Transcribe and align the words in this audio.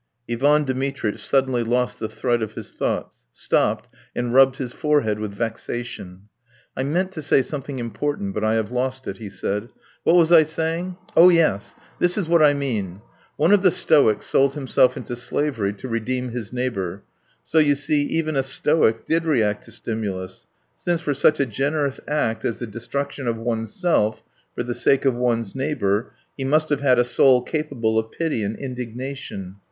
Ivan 0.27 0.63
Dmitritch 0.65 1.19
suddenly 1.19 1.61
lost 1.61 1.99
the 1.99 2.09
thread 2.09 2.41
of 2.41 2.53
his 2.53 2.73
thoughts, 2.73 3.25
stopped, 3.33 3.87
and 4.15 4.33
rubbed 4.33 4.55
his 4.55 4.73
forehead 4.73 5.19
with 5.19 5.31
vexation. 5.35 6.23
"I 6.75 6.81
meant 6.81 7.11
to 7.11 7.21
say 7.21 7.43
something 7.43 7.77
important, 7.77 8.33
but 8.33 8.43
I 8.43 8.55
have 8.55 8.71
lost 8.71 9.07
it," 9.07 9.17
he 9.17 9.29
said. 9.29 9.69
"What 10.03 10.15
was 10.15 10.31
I 10.31 10.41
saying? 10.41 10.97
Oh, 11.15 11.29
yes! 11.29 11.75
This 11.99 12.17
is 12.17 12.27
what 12.27 12.41
I 12.41 12.55
mean: 12.55 13.03
one 13.37 13.51
of 13.53 13.61
the 13.61 13.69
Stoics 13.69 14.25
sold 14.25 14.55
himself 14.55 14.97
into 14.97 15.15
slavery 15.15 15.71
to 15.73 15.87
redeem 15.87 16.29
his 16.29 16.51
neighbour, 16.51 17.03
so, 17.45 17.59
you 17.59 17.75
see, 17.75 18.01
even 18.01 18.35
a 18.35 18.41
Stoic 18.41 19.05
did 19.05 19.27
react 19.27 19.65
to 19.65 19.71
stimulus, 19.71 20.47
since, 20.73 20.99
for 20.99 21.13
such 21.13 21.39
a 21.39 21.45
generous 21.45 21.99
act 22.07 22.43
as 22.43 22.57
the 22.57 22.65
destruction 22.65 23.27
of 23.27 23.37
oneself 23.37 24.23
for 24.55 24.63
the 24.63 24.73
sake 24.73 25.05
of 25.05 25.13
one's 25.13 25.53
neighbour, 25.53 26.11
he 26.35 26.43
must 26.43 26.69
have 26.69 26.81
had 26.81 26.97
a 26.97 27.03
soul 27.03 27.43
capable 27.43 27.99
of 27.99 28.09
pity 28.09 28.41
and 28.43 28.57
indignation. 28.57 29.57